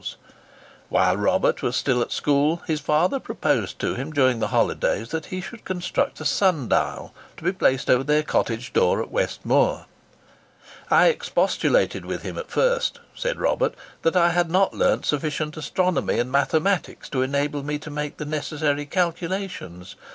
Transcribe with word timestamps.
[Picture: 0.01 0.17
The 0.23 0.31
Sundial] 0.31 0.37
While 0.89 1.17
Robert 1.17 1.61
was 1.61 1.75
still 1.75 2.01
at 2.01 2.11
school, 2.11 2.63
his 2.65 2.79
father 2.79 3.19
proposed 3.19 3.77
to 3.77 3.93
him 3.93 4.09
during 4.11 4.39
the 4.39 4.47
holidays 4.47 5.09
that 5.09 5.27
he 5.27 5.41
should 5.41 5.63
construct 5.63 6.19
a 6.19 6.25
sun 6.25 6.67
dial, 6.67 7.13
to 7.37 7.43
be 7.43 7.51
placed 7.51 7.87
over 7.87 8.03
their 8.03 8.23
cottage 8.23 8.73
door 8.73 8.99
at 9.03 9.11
West 9.11 9.45
Moor. 9.45 9.85
"I 10.89 11.09
expostulated 11.09 12.03
with 12.03 12.23
him 12.23 12.39
at 12.39 12.49
first," 12.49 12.99
said 13.13 13.39
Robert, 13.39 13.75
"that 14.01 14.15
I 14.15 14.31
had 14.31 14.49
not 14.49 14.73
learnt 14.73 15.05
sufficient 15.05 15.55
astronomy 15.55 16.17
and 16.17 16.31
mathematics 16.31 17.07
to 17.09 17.21
enable 17.21 17.61
me 17.61 17.77
to 17.77 17.91
make 17.91 18.17
the 18.17 18.25
necessary 18.25 18.87
calculations. 18.87 19.95